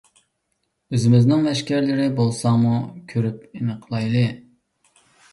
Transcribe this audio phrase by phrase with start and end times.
[0.97, 2.71] ئۆزىمىزنىڭ لەشكەرلىرى بولساڭمۇ،
[3.11, 4.23] كۆرۈپ ئېنىقلايلى.